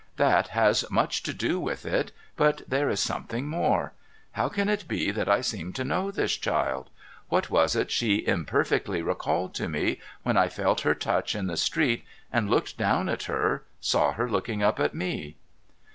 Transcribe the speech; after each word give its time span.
That 0.17 0.47
has 0.47 0.83
much 0.89 1.21
to 1.21 1.31
do 1.31 1.59
with 1.59 1.85
it, 1.85 2.11
but 2.35 2.63
there 2.67 2.89
is 2.89 2.99
something 2.99 3.47
more. 3.47 3.93
How 4.31 4.49
can 4.49 4.67
it 4.67 4.87
be 4.87 5.11
that 5.11 5.29
I 5.29 5.41
seem 5.41 5.73
to 5.73 5.83
know 5.83 6.09
this 6.09 6.35
child? 6.37 6.89
What 7.29 7.51
was 7.51 7.75
it 7.75 7.91
she 7.91 8.25
imperfectly 8.25 9.03
recalled 9.03 9.53
to 9.53 9.69
me 9.69 10.01
when 10.23 10.37
I 10.37 10.49
felt 10.49 10.81
her 10.81 10.95
touch 10.95 11.35
in 11.35 11.45
the 11.45 11.55
street, 11.55 12.03
and, 12.33 12.49
looking 12.49 12.77
down 12.79 13.09
at 13.09 13.25
her, 13.25 13.61
saw 13.79 14.13
her 14.13 14.27
looking 14.27 14.63
up 14.63 14.79
at 14.79 14.95
me 14.95 15.35